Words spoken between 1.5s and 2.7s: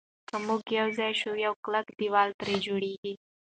کلک دېوال ترې